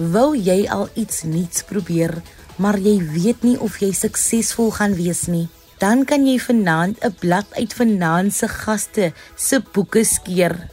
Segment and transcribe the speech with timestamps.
[0.00, 2.14] Wou jy al iets nuuts probeer,
[2.56, 5.50] maar jy weet nie of jy suksesvol gaan wees nie?
[5.76, 10.70] Dan kan jy vanaand 'n blad uit vanaand se gaste se boeke skeer.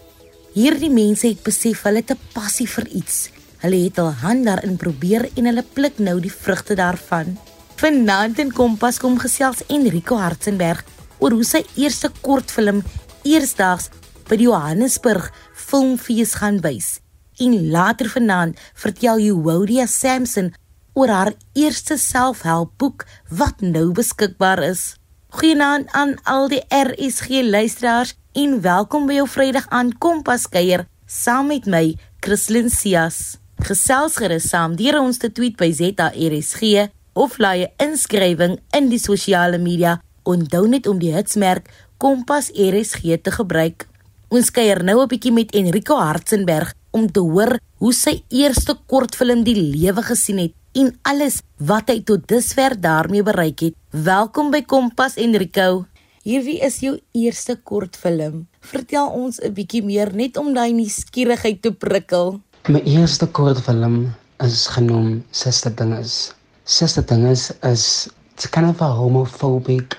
[0.54, 3.30] Hierdie mense het besef hulle het 'n passie vir iets.
[3.60, 7.38] Hulle het al hand daarin probeer en hulle pluk nou die vrugte daarvan.
[7.76, 10.86] Vanaand in Kompas kom gesels Enrico Hartzenberg
[11.20, 12.84] oor hoe sy eerste kortfilm
[13.24, 13.90] eersdaags
[14.30, 17.00] by die Johannesburg Filmfees gaan wys.
[17.38, 20.54] En later vanaand vertel Euodia Samson
[20.94, 24.96] oor haar eerste selfhelpboek wat nou beskikbaar is.
[25.30, 31.52] Goeienaand aan al die RSG luisteraars en welkom by jou Vrydag aan Kompas kuier saam
[31.52, 31.94] met my
[32.26, 33.38] Christlyn Cias.
[33.62, 39.00] Gesels gerus saam deur ons te tweet by ZARSG of laai 'n inskrywing in die
[39.00, 40.02] sosiale media.
[40.24, 43.88] Onthou net om die hitsmerk Kompas RSG te gebruik.
[44.30, 49.44] Ons kuier nou 'n bietjie met Enrico Hartzenberg om te hoor hoe sy eerste kortfilm
[49.46, 53.76] die lewe gesien het en alles wat hy tot dusver daarmee bereik het.
[53.92, 55.86] Welkom by Kompas Enrico.
[56.28, 58.48] Hierdie is jou eerste kortfilm.
[58.60, 62.42] Vertel ons 'n bietjie meer net om daai nuuskierigheid te prikkel.
[62.68, 64.14] My eerste kortfilm
[64.44, 66.34] is genoem Sister Dinges.
[66.66, 69.98] Sister Dinges is it's kind of homophobic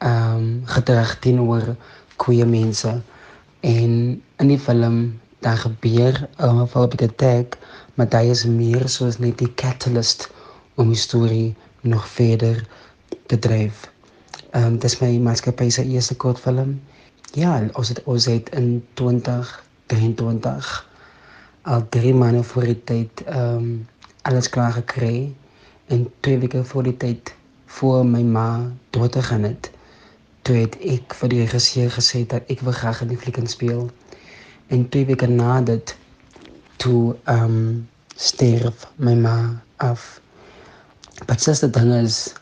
[0.00, 1.76] um gedrag teenoor
[2.16, 3.02] queer mense
[3.60, 7.58] en in die film daar gebeur 'n homophobic attack
[7.94, 10.30] maar dit is meer soos net die catalyst
[10.74, 12.66] om die storie nog verder
[13.26, 13.90] te dryf.
[14.56, 16.80] Um dis my maatskappy se eerste kortfilm.
[17.32, 20.90] Ja, ons het ons het in 2023
[21.62, 23.88] al drie maande voor die tyd um
[24.22, 25.34] alles klaar gekry
[25.86, 27.34] en twee weke voor die tyd
[27.66, 29.70] voor my ma dood gegaan het
[30.42, 33.90] toe het ek vir die regisseur gesê dat ek wil graag in die fliek speel.
[34.66, 35.96] En twee weke na dit
[36.76, 40.20] toe ehm um, sterf my ma af.
[41.26, 42.34] But just the thing is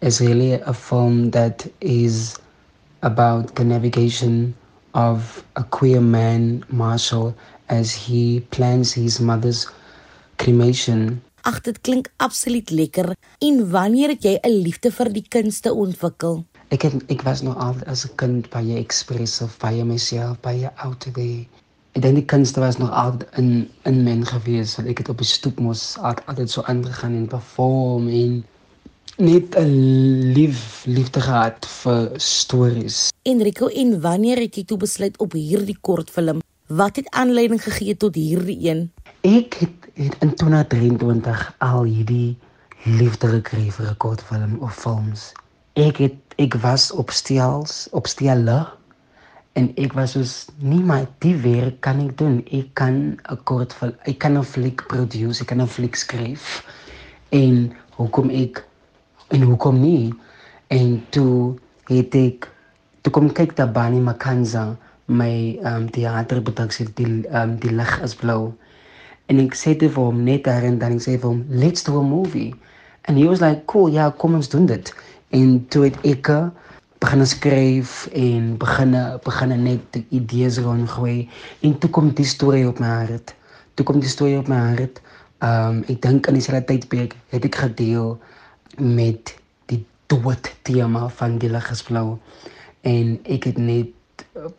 [0.00, 2.36] is really a film that is
[3.00, 4.54] about the navigation
[4.94, 7.34] of a queer man, Marshall,
[7.68, 9.66] as he plans his mother's
[10.38, 11.22] cremation.
[11.44, 13.14] Ag dit klink absoluut lekker.
[13.38, 16.44] En wanneer het jy 'n liefde vir die kunste ontwikkel?
[16.68, 21.06] Ek het ek was nog altyd as 'n kind baie ekspressief, baie myself, baie out
[21.14, 21.46] there.
[21.90, 23.48] Ek dink die kunste was nog altyd in
[23.88, 24.76] in my gewees.
[24.78, 28.44] Ek het op die stoep mos altyd so aangegaan en perform en
[29.18, 33.10] net 'n lief liefde gehad vir stories.
[33.22, 36.40] Enrico, en wanneer het jy toe besluit op hierdie kortfilm?
[36.66, 38.92] Wat het aanleiding gegee tot hierdie een?
[39.20, 42.38] Ek het, het in 2023 al hierdie
[42.84, 45.32] liefde gekry vir 'n kortfilm of films.
[45.74, 48.66] Ek het ek was op stels op stelle
[49.58, 52.40] en ek was soos nie my die werk kan ek doen.
[52.54, 56.62] Ek kan 'n kort vir ek kan 'n fliek produce ek kan 'n fliek skryf.
[57.32, 58.64] En hoekom ek
[59.30, 60.14] en hoekom nie?
[60.68, 61.56] En toe
[61.88, 62.48] het ek
[63.02, 68.54] toe kom kyk daar Bani Makanza my um teaterproduksie die um die lig is blou.
[69.26, 71.82] En ek sê dit vir hom net daar en dan ek sê vir hom let's
[71.82, 72.54] do a movie.
[73.04, 74.94] And he was like cool ja kom ons doen dit.
[75.30, 76.30] En toe het ek
[77.00, 81.28] begin skryf en begin begin net idees rondgooi
[81.64, 83.32] en toe kom die storie op my hart.
[83.74, 85.00] Toe kom die storie op my hart.
[85.40, 88.18] Ehm um, ek dink in dieselfde tydperk het ek gedeel
[88.76, 89.32] met
[89.72, 89.80] die
[90.12, 92.18] dood tema van die lig is blou
[92.84, 93.96] en ek het net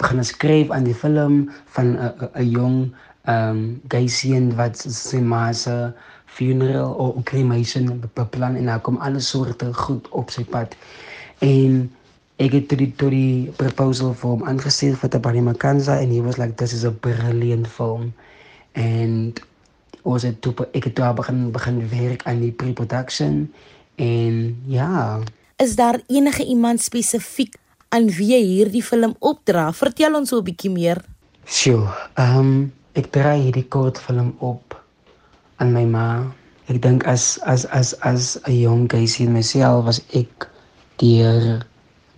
[0.01, 1.45] begin skryf aan die film
[1.77, 1.93] van
[2.33, 2.89] 'n jong
[3.29, 5.93] ehm um, seun wat sy ma se
[6.25, 10.75] funeral of cremation beplan en daar kom alles soorte goed op sy pad.
[11.39, 11.91] En
[12.41, 16.39] ek het die tot die proposal vir hom aangestel vir Tabani Makanza and he was
[16.41, 18.13] like this is a brilliant film.
[18.73, 19.37] And
[20.01, 23.45] ons het toe ek het toe begin begin werk aan die pre-production
[24.01, 25.21] en ja.
[25.61, 27.59] Is daar enige iemand spesifiek
[27.93, 29.69] aan wie jy hierdie film opdra?
[29.71, 31.03] Vertel ons so 'n bietjie meer.
[31.45, 31.85] Sjoe,
[32.17, 34.81] ehm um, ek dra hierdie kortfilm op
[35.57, 36.33] aan my ma.
[36.65, 40.49] Ek dink as as as as 'n jong geisie myself was ek
[40.97, 41.61] deur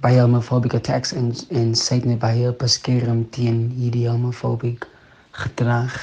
[0.03, 4.89] baie homofobiese attacks en en sy het my baie beskerm teen hierdie homofobiese
[5.43, 5.95] gedrag.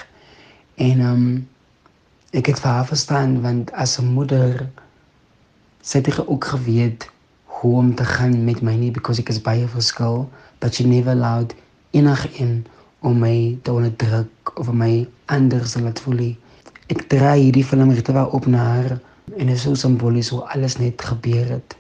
[0.81, 1.25] En um,
[2.37, 4.67] ek het vir haar verstaan want as 'n moeder
[5.83, 7.09] sy het ook geweet
[7.61, 11.13] hoe om te gaan met my nie because ek is baie verskil but she never
[11.13, 11.55] allowed
[11.91, 12.69] enigiemand
[13.01, 16.37] om my te onderdruk of my anders te laat voel nie
[16.91, 18.99] ek draai hierdie film regtig op na haar
[19.37, 21.77] en dit is so simbolies hoe alles net gebeur het.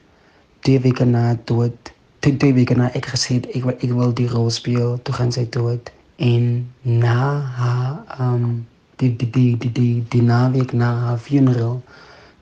[0.61, 4.28] Twee weke na dood, twee, twee weke na ek gesê het ek ek wil die
[4.28, 5.90] rol speel, toe gaan sy dood.
[6.20, 8.67] En na haar um
[9.00, 11.81] die die die die die, die naweek na haar funeral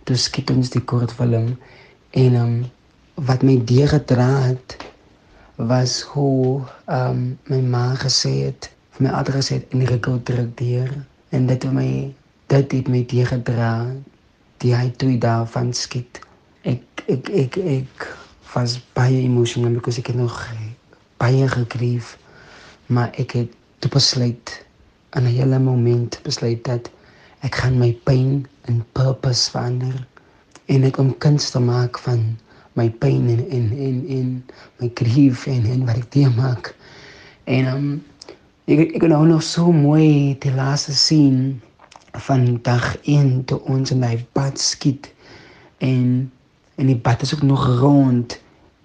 [0.08, 1.52] toe skiet ons die kortfilm.
[2.10, 2.54] En um,
[3.28, 4.76] wat my deurgedra het
[5.58, 10.90] was hoe um, my ma gesê het vir my adres het in rekel druk deur.
[11.30, 11.90] En dit het my
[12.48, 13.72] dit het my deurgedra
[14.64, 16.22] die hy toe daarvan skiet.
[16.66, 18.08] Ek ek ek ek
[18.54, 20.36] was baie emosioneel because ek het nog
[21.20, 22.16] baie gekrief
[22.86, 24.52] maar ek het toe besluit
[25.16, 26.90] in 'n hele moment besluit dat
[27.40, 30.06] ek gaan my pyn in purpose verander
[30.66, 32.38] en ek om kuns te maak van
[32.72, 34.28] my pyn en en en en
[34.80, 36.74] my grief en en wat ek dit maak
[37.44, 37.88] en um,
[38.66, 41.54] ek ek kan nou so mooi die laaste scene
[42.28, 45.08] van dag 1 toe ons in die bad skiet
[45.78, 46.30] en
[46.78, 48.38] en die bad is ook nog rond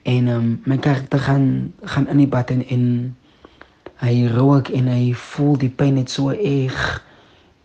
[0.03, 2.85] en um, my karakter gaan gaan in die bad en, en
[4.03, 7.03] hy rook en hy voel die pyn net so erg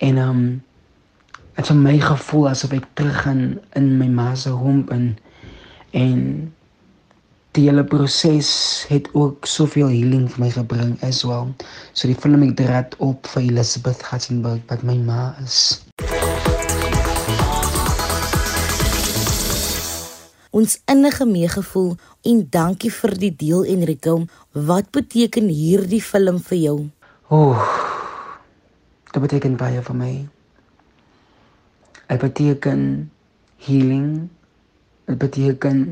[0.05, 0.43] en um
[1.59, 3.43] het so my gevoel asof ek terug gaan
[3.79, 5.09] in my ma se homp en
[5.99, 6.21] en
[7.57, 8.51] die hele proses
[8.93, 11.51] het ook soveel healing vir my gebring as well.
[11.93, 15.81] So die film ek draad op vir Elizabeth Hatzenberg wat my ma is
[20.59, 21.93] Ons innige meegevoel
[22.27, 24.15] en dankie vir die deel Enrico.
[24.71, 26.79] Wat beteken hierdie film vir jou?
[27.31, 27.61] Ooh.
[29.13, 30.11] Dit beteken baie vir my.
[32.09, 32.83] Dit beteken
[33.69, 34.09] healing.
[35.07, 35.85] Dit beteken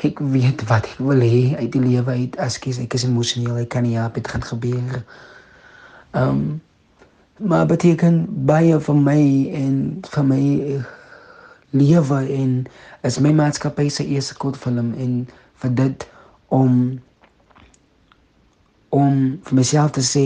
[0.00, 3.68] ek weet wat ek wil hê uit die lewe uit as ek is emosioneel, ek
[3.74, 5.04] kan nie help dit gaan gebeur.
[6.16, 6.42] Ehm um,
[7.40, 9.20] maar beteken baie vir my
[9.56, 10.40] en vir my
[11.70, 12.66] lewe en
[13.06, 15.28] is my maatskappy se eerste kortfilm en
[15.62, 16.06] vir dit
[16.48, 16.74] om
[18.90, 20.24] om vir myself te sê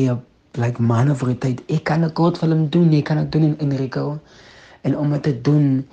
[0.57, 3.59] like man of the tyd ek kan 'n kortfilm doen ek kan dit doen in
[3.59, 4.21] Enrico.
[4.83, 5.87] En om dit te doen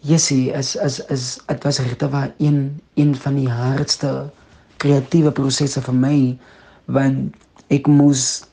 [0.00, 4.30] Jessie is is is dit was regtig waar een een van die hardste
[4.76, 6.38] kreatiewe prosesse vir my
[6.84, 7.34] want
[7.68, 8.44] ek moes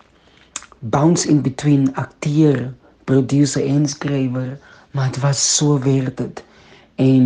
[0.79, 2.73] bounce in between akteur,
[3.03, 4.59] producer en skrywer
[4.91, 6.43] maar dit was so werd dit
[6.95, 7.25] en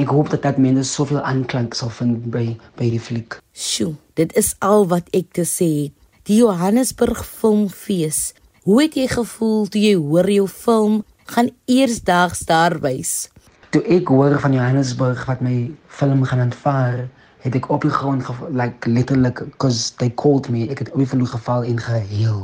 [0.00, 2.44] ek hoop dat dit mense soveel aanklank sal vind by
[2.78, 3.38] by die fliek.
[3.52, 5.96] Sjoe, dit is al wat ek te sê het.
[6.28, 8.32] Die Johannesburg Filmfees.
[8.62, 11.00] Hoe het jy gevoel toe jy hoor jou film
[11.34, 13.28] gaan eersdaags daar wys?
[13.74, 17.08] Toe ek hoor van Johannesburg wat my film gaan aanvaar,
[17.42, 21.10] het ek op die grond like letterlik cuz they called me, ek het op die
[21.10, 22.42] vloer geval en geheel.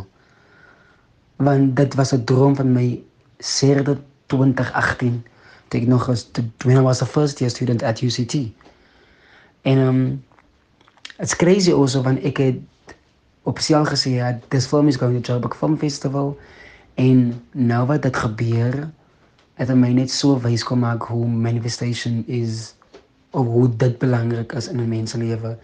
[1.39, 3.01] Want dit was 'n droom van my
[3.39, 5.23] sedert 2018
[5.69, 6.27] toe ek nog was
[6.65, 8.49] when I was a first year student at UCT.
[9.63, 10.01] En um
[11.19, 12.61] it's crazy also when ek het
[13.49, 16.37] op seel gesê ja, this film is going to Joburg Film Festival
[16.95, 18.91] en nou wat dit gebeur
[19.59, 22.75] het my net so wys kom maak hoe manifestation is
[23.35, 25.57] of hoe dit belangrik is in 'n mens se lewe.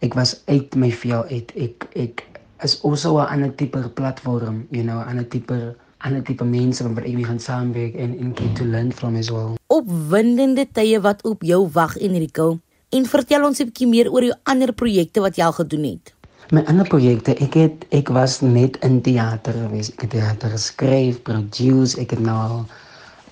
[0.00, 1.52] Ek was uit my vel uit.
[1.56, 2.24] Ek ek
[2.62, 5.76] is also 'n ander tipe platform, you know, 'n ander tipe
[6.06, 9.30] ander tipe mense wat ek mee gaan saamwerk en en get to learn from as
[9.34, 9.56] well.
[9.72, 12.58] Opwindende tye wat op jou wag Enrico.
[12.94, 16.14] En vertel ons 'n bietjie meer oor jou ander projekte wat jy al gedoen het.
[16.54, 19.90] My ander projekte, ek het ek was net in teater gewees.
[19.90, 22.64] Ek het teater geskryf, produce, ek het nou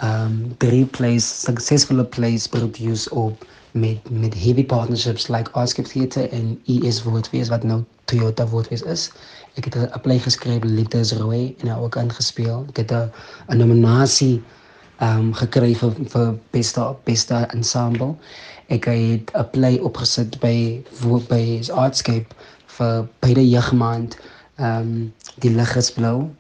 [0.02, 6.60] um drie plays, successful plays produce op met met heavy partnerships like Oscar Theatre en
[6.64, 9.10] ES Woordfees wat nou Toyota Woordfees is.
[9.58, 12.64] Ek het 'n play geskryf Liefde is rooi en ook ingespeel.
[12.68, 14.42] Ek het 'n nominasie
[14.98, 18.14] ehm um, gekry vir vir beste beste ensemble.
[18.68, 20.82] Ek het 'n play opgesit by
[21.28, 22.30] by Artscape
[22.66, 24.16] vir beide jeugmaand
[24.56, 25.12] ehm um,
[25.42, 26.30] die lig is blou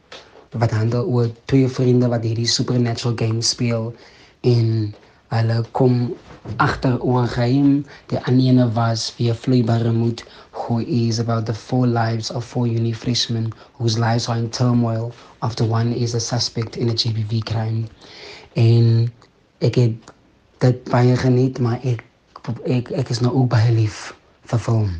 [0.50, 3.94] wat handel oor twee vriende wat hierdie supernatural game speel
[4.40, 4.94] en
[5.28, 6.14] hulle kom
[6.56, 10.24] agter oor geheim die aniene was via vloeibare moed.
[10.50, 15.12] Who is about the four lives of four uni freshmen whose lives are in turmoil
[15.42, 17.88] after one is a suspect in a GBV crime.
[18.54, 19.12] En
[19.58, 20.12] ek het
[20.64, 22.04] dit baie geniet maar ek
[22.68, 24.12] ek ek is nou ook baie lief
[24.52, 24.92] vir film.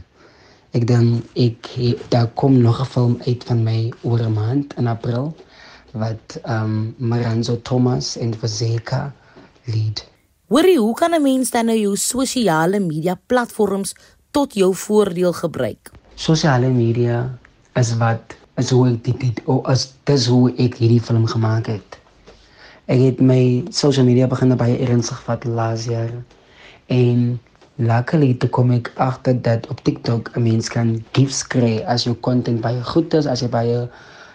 [0.73, 1.69] Ek dan ek
[2.09, 5.37] daar kom nog 'n film uit van my oor 'n maand in april
[5.93, 9.13] wat um Maranzo Thomas en Vazeka
[9.65, 10.14] lead
[10.45, 13.95] Hoorie, hoe kan 'n mens dan nou jou sosiale media platforms
[14.31, 15.91] tot jou voordeel gebruik?
[16.15, 17.39] Sosiale media
[17.75, 21.67] is wat is hoe ek dit dit of as dis hoe ek hierdie film gemaak
[21.67, 21.99] het.
[22.85, 26.13] Ek het my social media begin baie ernstig vat laas jaar
[26.87, 27.41] en
[27.77, 32.17] luckily toe kom ek agter dat op TikTok 'n mens kan gifts kry as jou
[32.21, 33.89] content baie goed is, as jy baie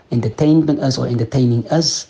[0.10, 2.08] entertainment is of entertaining is.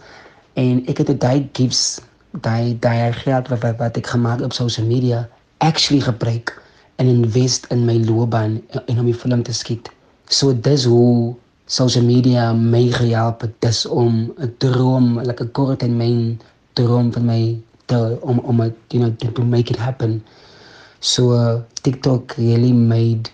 [0.53, 1.99] En ek het daai gifts,
[2.41, 5.27] daai daai geld wat wat, wat ek gemaak op social media
[5.57, 6.55] actually gebruik
[6.99, 9.89] en invest in my loopbaan en om die film te skiet.
[10.27, 15.83] So dis hoe social media my gehelp het dis om 'n droom, like 'n kort
[15.83, 16.39] en myn
[16.73, 20.23] droom van my te, om om het, you know to, to make it happen.
[20.99, 23.29] So uh, TikTok really made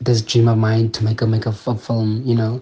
[0.00, 2.60] this dream of mine to make a make a film, you know.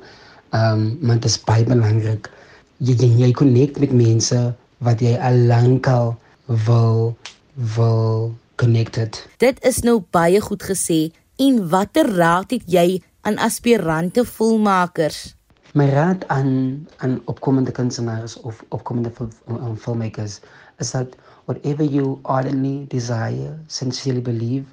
[0.50, 2.30] Um maar dit is baie belangrik.
[2.78, 6.16] Jy jy, jy connect met mense wat jy al lank al
[6.46, 7.16] wil
[7.54, 9.28] wil connected.
[9.36, 11.12] Dit is nou baie goed gesê.
[11.36, 15.34] En watter raad het jy aan aspirante filmmakers?
[15.76, 19.12] My raad aan aan opkomende kunstenaars of opkomende
[19.48, 20.40] um, filmmakers
[20.78, 24.64] is dat whatever you ardently desire, sincerely believe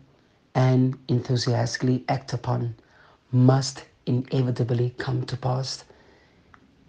[0.53, 2.75] and enthusiastically act upon
[3.29, 5.83] must inevitably come to pass.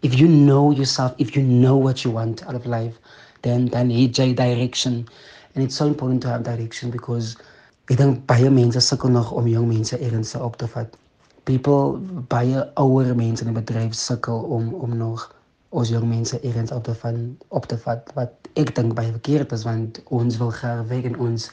[0.05, 2.99] If you know yourself, if you know what you want out of life,
[3.41, 5.09] then then need direction.
[5.55, 7.37] And it's so important to have direction because
[7.89, 10.93] ek dink baie mense sukkel nog om jong mense eers op te vat.
[11.49, 11.97] People
[12.29, 15.25] baie ouer mense in die bedryf sukkel om om nog
[15.73, 19.53] ons jong mense eers op te van op te vat wat ek dink baie verkeerd
[19.57, 21.49] is want ons wil graag weg in ons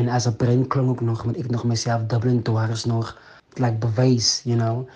[0.00, 3.12] en as 'n brein klink ook nog met ek nog myself dubbel en dwars nog
[3.54, 4.88] like bewys, you know.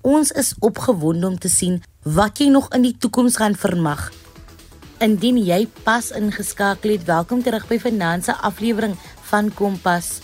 [0.00, 4.10] Ons is opgewonde om te sien wat jy nog in die toekoms gaan vermag.
[5.00, 8.92] Indien jy pas ingeskakel het, welkom terug by Finanse aflewering
[9.30, 10.20] van Kompas.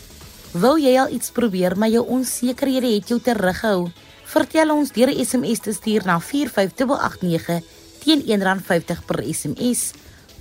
[0.52, 3.88] Wil jy al iets probeer maar jou onsekerhede het jou terughou?
[4.28, 7.62] Vertel ons deur 'n SMS te stuur na 45889
[8.04, 9.92] teen R1.50 per SMS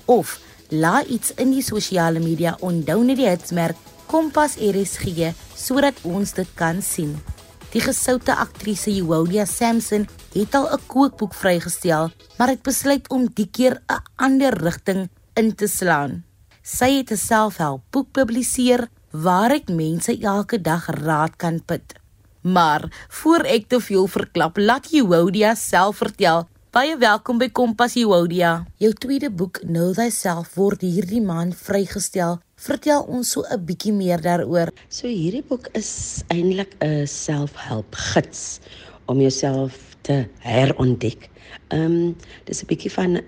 [0.05, 3.77] of laai iets in die sosiale media onthou net die hitsmerk
[4.07, 7.38] Kompas RSG sodat ons dit kan sien.
[7.69, 13.49] Die gesoute aktrise Julia Samson het al 'n kookboek vrygestel, maar het besluit om die
[13.51, 16.23] keer 'n ander rigting in te slaan.
[16.63, 21.93] Sy het 'n selfhelp boek publiseer waaruit mense elke dag raad kan put.
[22.41, 26.47] Maar voor ek te veel verklap, laat Julia self vertel.
[26.71, 28.65] Baie welkom by Kompas Julia.
[28.77, 34.19] Jou tweede boek, Know Thyself, word hierdie maand vrygestel Vertel ons so 'n bietjie meer
[34.19, 34.67] daaroor.
[34.91, 38.59] So hierdie boek is eintlik 'n self-help gids
[39.07, 41.29] om jouself te herontdek.
[41.71, 43.23] Ehm um, dis 'n bietjie van 'n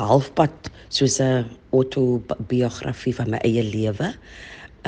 [0.00, 1.44] halfpad soos 'n
[1.76, 4.14] autobiografie van my eie lewe.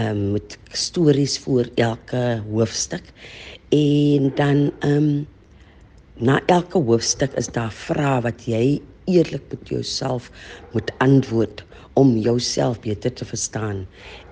[0.00, 3.12] Ehm um, met stories vir elke hoofstuk
[3.68, 5.26] en dan ehm um,
[6.16, 10.30] na elke hoofstuk is daar vrae wat jy eerlik met jouself
[10.72, 11.66] moet antwoord
[11.96, 13.86] om jouself beter te verstaan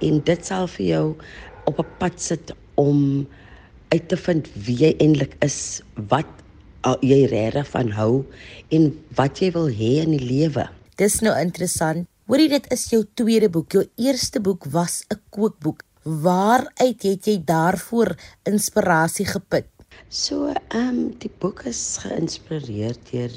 [0.04, 1.06] en dit sal vir jou
[1.64, 3.26] op 'n pad sit om
[3.88, 6.28] uit te vind wie jy eintlik is, wat
[7.00, 8.24] jy regtig van hou
[8.74, 10.68] en wat jy wil hê in die lewe.
[11.00, 12.06] Dis nou interessant.
[12.28, 13.72] Hoorie dit is jou tweede boek.
[13.72, 15.82] Jou eerste boek was 'n kookboek.
[16.04, 19.66] Waaruit het jy daarvoor inspirasie geput?
[20.08, 23.32] So, ehm um, die boek is geïnspireer deur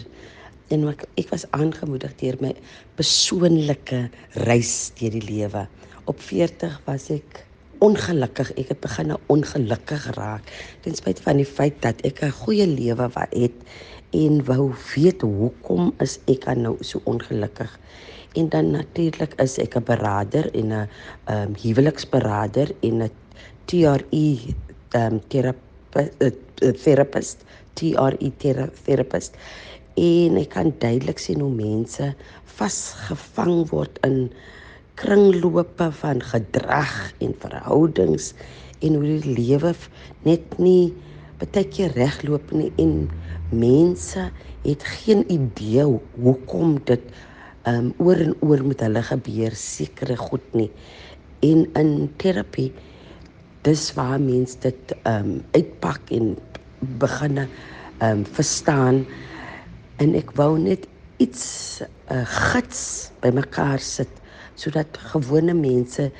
[0.74, 2.54] en ek ek was aangemoedig deur my
[3.00, 4.10] persoonlike
[4.48, 5.68] reis deur die lewe.
[6.08, 7.44] Op 40 was ek
[7.84, 8.52] ongelukkig.
[8.58, 10.50] Ek het begin ongelukkig raak
[10.84, 13.58] ten spyte van die feit dat ek 'n goeie lewe wat het
[14.12, 17.80] en wou weet hoekom is ek nou so ongelukkig.
[18.36, 20.90] En dan natuurlik is ek 'n beraader en 'n
[21.26, 23.12] ehm um, huweliksberaader en 'n
[23.66, 24.04] TRE
[24.92, 25.22] ehm um,
[26.84, 27.38] therapist,
[27.74, 28.32] TRE
[28.84, 29.36] therapist
[29.98, 32.12] en ek kan duidelik sien hoe mense
[32.58, 34.28] vasgevang word in
[34.98, 38.32] kringlope van gedrag en verhoudings
[38.86, 39.74] en hoe die lewe
[40.26, 40.94] net nie
[41.42, 43.08] baie keer regloop nie en
[43.54, 44.30] mense
[44.66, 45.86] het geen idee
[46.18, 47.04] hoekom dit
[47.68, 50.70] um oor en oor met hulle gebeur sekere goed nie.
[51.46, 52.72] En in terapie
[53.68, 56.36] dis waar mense dit um uitpak en
[57.02, 57.46] begin
[58.04, 59.04] um verstaan
[60.04, 60.88] en ek wou net
[61.18, 64.12] iets 'n uh, gids bymekaar sit
[64.56, 66.12] sodat gewone mense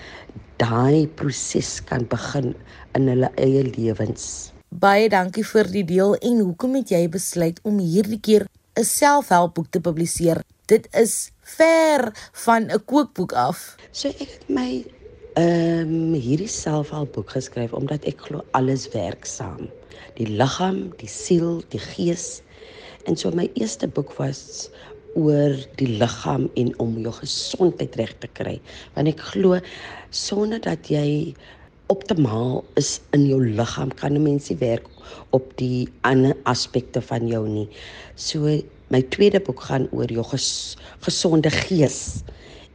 [0.58, 2.54] daai proses kan begin
[2.98, 4.52] in hulle eie lewens.
[4.70, 9.70] Baie dankie vir die deel en hoekom het jy besluit om hierdie keer 'n selfhelpboek
[9.72, 10.42] te publiseer?
[10.66, 12.12] Dit is ver
[12.46, 13.78] van 'n kookboek af.
[13.92, 14.86] So ek het my
[15.38, 19.70] ehm um, hierdie selfhelpboek geskryf omdat ek glo alles werk saam.
[20.18, 22.42] Die liggaam, die siel, die gees
[23.08, 24.68] En so my eerste boek was
[25.18, 28.58] oor die liggaam en om jou gesondheid reg te kry.
[28.96, 29.62] Want ek glo
[30.12, 31.34] sonder dat jy
[31.94, 34.88] optimaal is in jou liggaam kan 'n mens nie werk
[35.32, 37.70] op die ander aspekte van jou nie.
[38.16, 38.44] So
[38.90, 42.24] my tweede boek gaan oor jou ges, gesonde gees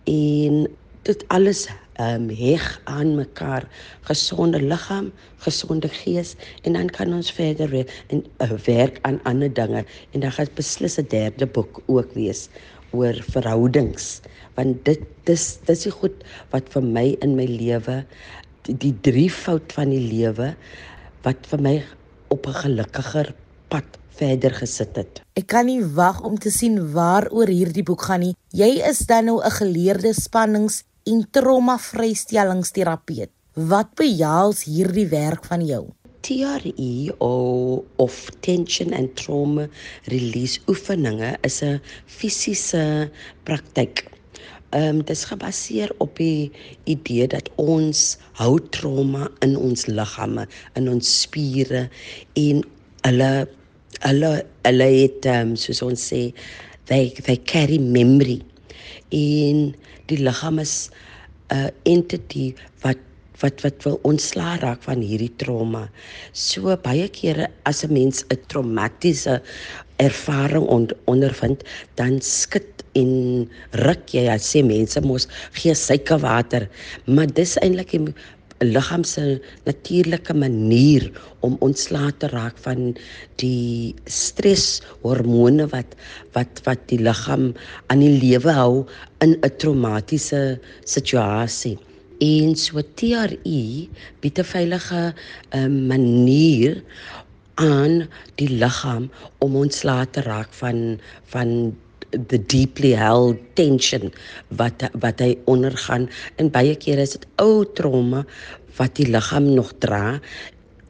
[0.06, 0.66] en
[1.04, 1.68] dit alles
[2.02, 3.68] ehm um, heg aan mekaar
[4.10, 5.12] gesonde liggaam,
[5.46, 10.32] gesonde gees en dan kan ons verder en uh, werk aan ander dinge en dan
[10.32, 12.48] gaan beslis 'n derde boek ook wees
[12.90, 14.20] oor verhoudings
[14.56, 18.02] want dit dis dis is goed wat vir my in my lewe
[18.66, 20.52] die, die drie fout van die lewe
[21.26, 21.76] wat vir my
[22.34, 23.34] op 'n gelukkiger
[23.68, 25.22] pad verder gesit het.
[25.34, 28.34] Ek kan nie wag om te sien waaroor hierdie boek gaan nie.
[28.52, 33.30] Jy is dan nou 'n geleerde spannings en trauma-vrystellingsterapeut.
[33.52, 35.92] Wat behels hierdie werk van jou?
[36.22, 39.66] TRE of tension and trauma
[40.06, 43.10] release oefeninge is 'n fisiese
[43.44, 44.06] praktyk.
[44.70, 46.50] Ehm um, dit is gebaseer op die
[46.84, 51.90] idee dat ons hou trauma in ons liggame, in ons spiere
[52.32, 52.64] en
[53.02, 53.48] hulle
[54.00, 56.32] hulle hulle het um, soos ons sê
[56.86, 58.40] they they carry memory
[59.10, 59.74] en
[60.06, 60.90] die liggaam is
[61.50, 62.98] 'n uh, entity wat
[63.42, 65.88] wat wat wil ontslaa raak van hierdie trauma.
[66.32, 69.42] So baie kere as 'n mens 'n traumatiese
[69.96, 71.62] ervaring on, ondervind,
[71.94, 72.66] dan skud
[72.98, 73.48] en
[73.86, 76.68] ruk jy, ja, sê mense mos gee suikerwater,
[77.06, 77.94] maar dis eintlik
[78.62, 79.24] 'n liggaam se
[79.66, 81.10] natuurlike manier
[81.46, 82.94] om ontslae te raak van
[83.42, 85.96] die streshormone wat
[86.36, 87.52] wat wat die liggaam
[87.90, 88.74] aan die lewe hou
[89.24, 91.78] in 'n traumatiese situasie.
[92.22, 93.88] En so TRE
[94.20, 95.02] bied 'n veilige
[95.58, 96.82] um, manier
[97.54, 98.08] aan
[98.40, 101.00] die liggaam om ontslae te raak van
[101.34, 101.76] van
[102.12, 104.12] the deeply held tension
[104.60, 106.08] wat wat hy ondergaan.
[106.36, 108.24] En baie kere is dit ou trauma
[108.78, 110.18] wat die liggaam nog dra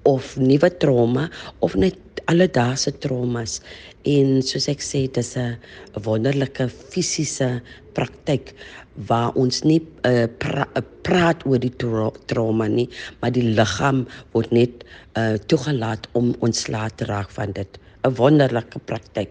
[0.08, 1.28] of nuwe trauma
[1.60, 1.98] of net
[2.30, 3.60] alledaagse traumas.
[4.06, 5.58] En soos ek sê dis 'n
[6.02, 7.62] wonderlike fisiese
[7.94, 8.54] praktyk
[9.08, 12.88] waar ons nie uh, pra, uh, praat oor die tra trauma nie
[13.20, 14.84] maar die liggaam word net
[15.16, 17.78] uh, toegelaat om ontslae te raak van dit.
[18.04, 19.30] 'n wonderlike praktyk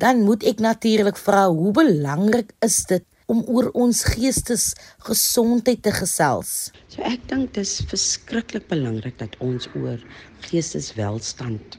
[0.00, 6.70] dan moet ek natuurlik vra hoe belangrik is dit om oor ons geestesgesondheid te gesels.
[6.90, 10.00] So ek dink dis verskriklik belangrik dat ons oor
[10.48, 11.78] geesteswelstand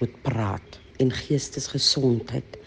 [0.00, 2.60] moet praat en geestesgesondheid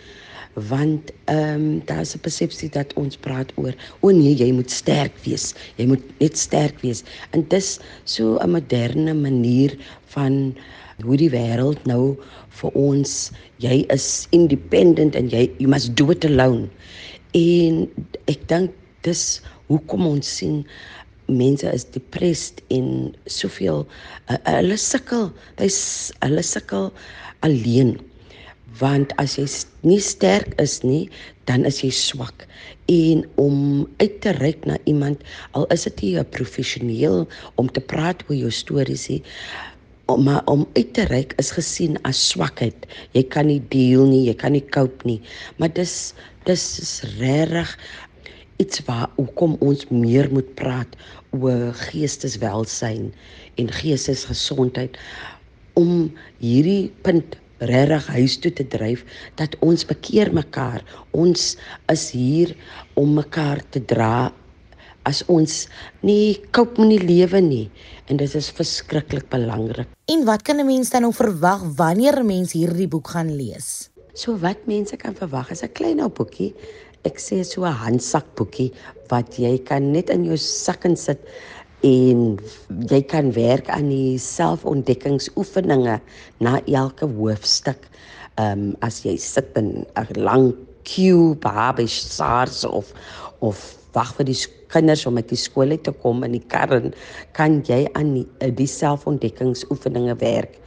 [0.57, 5.13] want ehm um, daar's 'n persepsie dat ons praat oor o nee jy moet sterk
[5.23, 5.53] wees.
[5.77, 7.03] Jy moet net sterk wees.
[7.31, 10.57] En dis so 'n moderne manier van
[11.05, 12.17] hoe die wêreld nou
[12.59, 13.15] vir ons
[13.61, 16.65] jy is independent en jy you must do it alone.
[17.37, 17.85] En
[18.31, 18.73] ek dink
[19.05, 19.23] dis
[19.69, 20.63] hoekom ons sien
[21.27, 23.83] mense is depressed en soveel
[24.31, 25.29] uh, hulle sukkel
[25.59, 26.91] hulle sukkel
[27.45, 27.97] alleen.
[28.81, 29.45] Want as jy
[29.85, 31.05] nie sterk is nie
[31.47, 32.43] dan is jy swak.
[32.91, 35.21] En om uit te reik na iemand
[35.53, 39.23] al is dit 'n professioneel om te praat oor jou stories nie
[40.15, 42.87] maar om uit te reik is gesien as swakheid.
[43.11, 45.19] Jy kan nie deel nie, jy kan nie cope nie.
[45.59, 46.13] Maar dis
[46.47, 47.73] dis is regtig
[48.63, 50.95] iets waar hoekom ons meer moet praat
[51.35, 53.11] oor geesteswelsyn
[53.59, 54.95] en geestesgesondheid
[55.77, 56.07] om
[56.39, 59.03] hierdie punt regtig huis toe te dryf
[59.35, 60.83] dat ons bekeer mekaar.
[61.11, 61.55] Ons
[61.91, 62.53] is hier
[62.95, 64.31] om mekaar te dra
[65.07, 65.65] as ons
[66.03, 67.65] nie koop met die lewe nie
[68.11, 69.87] en dit is verskriklik belangrik.
[70.11, 73.89] En wat kan 'n mens dan nou verwag wanneer 'n mens hierdie boek gaan lees?
[74.13, 76.53] So wat mense kan verwag is 'n klein ou boekie.
[77.03, 78.71] Ek sê so 'n handsak boekie
[79.09, 81.19] wat jy kan net in jou sak insit
[81.83, 82.39] en
[82.89, 86.01] jy kan werk aan die selfontdekkingsoefeninge
[86.39, 87.87] na elke hoofstuk.
[88.37, 92.93] Ehm um, as jy sit in 'n lang queue by SARS of
[93.39, 94.37] of wag vir die
[94.73, 96.93] kinders om uit die skool uit te kom in die kar en
[97.37, 100.59] kan jy aan die, eh, die selfontdekkingsoefeninge werk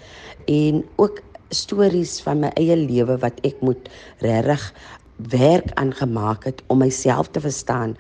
[0.48, 3.90] en ook stories van my eie lewe wat ek moet
[4.22, 4.72] regtig
[5.30, 7.96] werk aan gemaak het om myself te verstaan.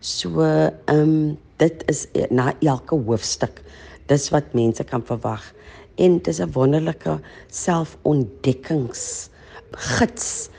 [0.00, 3.62] So ehm um, dit is eh, na elke hoofstuk.
[4.10, 5.44] Dis wat mense kan verwag
[5.96, 9.30] en dis 'n wonderlike selfontdekkings
[9.98, 10.50] gids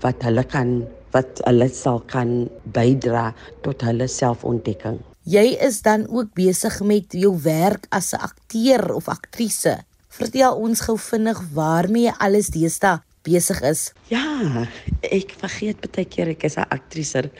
[0.00, 3.30] wat hulle kan wat hulle sal kan bydra
[3.62, 4.98] tot hulle selfontdekking.
[5.24, 9.84] Jy is dan ook besig met jou werk as 'n akteur of aktrise.
[10.08, 13.92] Vertel ons gou vinnig waarmee jy alles deesdae besig is.
[14.08, 14.68] Ja,
[15.00, 17.30] ek vergeet baie keer ek is 'n aktrise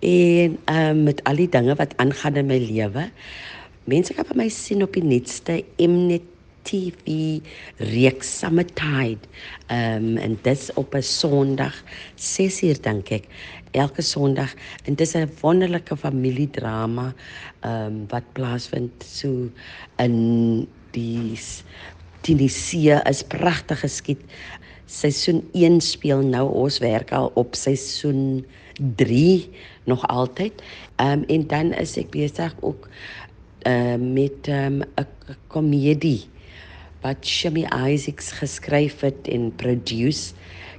[0.00, 3.10] en um, met al die dinge wat aangaan in my lewe.
[3.84, 6.33] Mense kan by my sien op die nuutste Mnet
[6.64, 7.40] TV
[7.76, 9.28] reeks Summertide.
[9.68, 11.82] Ehm um, en dit op 'n Sondag
[12.16, 13.24] 6uur dink ek.
[13.70, 17.14] Elke Sondag en dit is 'n wonderlike familiedrama
[17.60, 19.50] ehm um, wat plaasvind so
[19.96, 21.38] in die
[22.20, 24.20] Tennessee is pragtig geskied.
[24.86, 28.46] Seisoen 1 speel nou ons werk al op seisoen
[28.96, 29.50] 3
[29.84, 30.62] nog altyd.
[30.96, 32.88] Ehm um, en dan is ek besig ook
[33.66, 36.24] uh, met ehm, 'n um, komedie
[37.04, 40.32] wat Shimmy Isaacs geskryf het en produce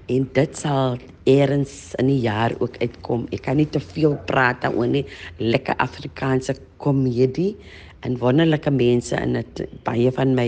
[0.10, 0.98] en dit sal
[1.30, 3.26] eers in die jaar ook uitkom.
[3.34, 5.06] Ek kan nie te veel praat daaroor nie.
[5.42, 7.56] Lekker Afrikaanse komedie
[8.06, 10.48] en wonderlike mense in dit baie van my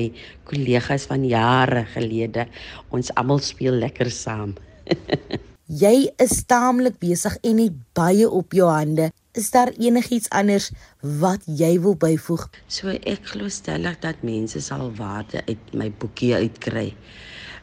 [0.50, 2.46] kollegas van jare gelede.
[2.94, 4.56] Ons almal speel lekker saam.
[5.68, 9.10] Jy is taamlik besig en het baie op jou hande.
[9.38, 12.47] Is daar enigiets anders wat jy wil byvoeg?
[12.73, 16.88] So ek glo stellig dat mense sal waarde uit my boekie uitkry.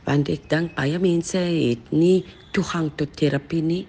[0.06, 2.20] Want ek dink baie mense het nie
[2.54, 3.80] toegang tot terapie nie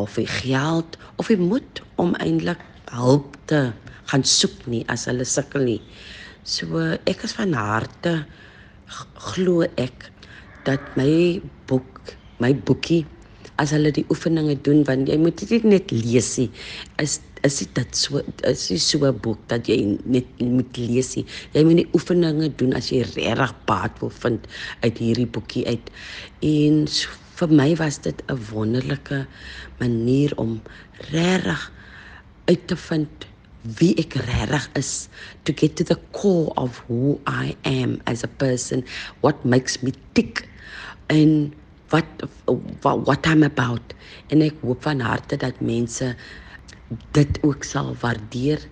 [0.00, 3.66] of die geld of die moed om eintlik hulp te
[4.08, 5.80] gaan soek nie as hulle sukkel nie.
[6.40, 8.22] So ek is van harte
[9.28, 10.08] glo ek
[10.64, 11.36] dat my
[11.68, 13.04] boek, my boekie
[13.60, 16.50] as hulle die oefeninge doen want jy moet dit net lees nie
[17.04, 21.26] is is dit so is dit so 'n boek dat jy net moet lees nie
[21.54, 24.46] jy moet die oefeninge doen as jy regtig baat wil vind
[24.84, 25.90] uit hierdie boekie uit.
[26.44, 26.86] En
[27.40, 29.26] vir my was dit 'n wonderlike
[29.80, 30.60] manier om
[31.12, 31.72] regtig
[32.44, 33.26] uit te vind
[33.78, 35.08] wie ek regtig is
[35.44, 38.84] to get to the core of who i am as a person
[39.20, 40.48] what makes me tick.
[41.08, 41.52] And
[41.90, 42.26] wat
[42.82, 43.94] wat what I'm about
[44.30, 46.14] en ek hoop van harte dat mense
[47.16, 48.62] dit ook sal waardeer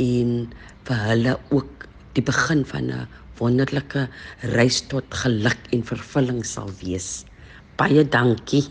[0.00, 0.48] en
[0.88, 3.08] vir hulle ook die begin van 'n
[3.38, 4.08] wonderlike
[4.56, 7.24] reis tot geluk en vervulling sal wees.
[7.76, 8.64] Baie dankie.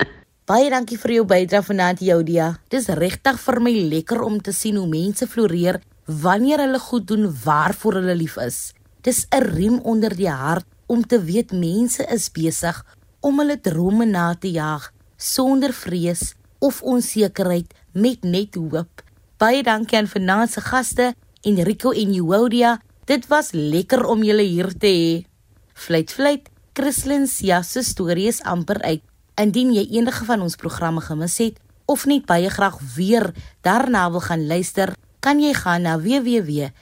[0.48, 2.56] Baie dankie vir jou bydrae vanaand Joudia.
[2.72, 7.28] Dis regtig vir my lekker om te sien hoe mense floreer wanneer hulle goed doen
[7.44, 8.72] waarvoor hulle lief is.
[9.04, 12.84] Dis 'n riem onder die hart om te weet mense is besig
[13.20, 19.02] om hulle drome na te jaag sonder vrees of onsekerheid met net hoop.
[19.38, 22.80] Baie dankie aan vanaand se gaste Enrico en Euodia.
[23.06, 25.26] Dit was lekker om julle hier te hê.
[25.74, 29.02] Fluit fluit, Christlyn Sia se storie is amper uit.
[29.38, 33.32] Indien jy enige van ons programme gemis het of net baie graag weer
[33.64, 34.92] daarna wil gaan luister,
[35.24, 36.78] kan jy gaan na www.rsg.co.za.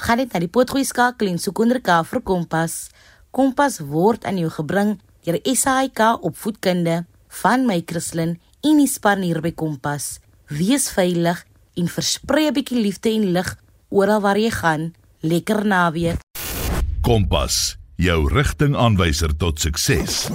[0.00, 2.90] Gaan net na die potgooi skakel en soek onder K vir Kompas.
[3.30, 7.04] Kompas word aan jou gebring deur SAIK opvoedkunde
[7.42, 10.18] van my Christlyn en die span hier by Kompas.
[10.50, 11.44] Wees veilig
[11.78, 13.56] en versprei 'n bietjie liefde en lig
[13.88, 14.94] oral waar jy gaan.
[15.22, 16.18] Lekker naweek.
[17.02, 20.26] Kompas, jou rigtingaanwyser tot sukses.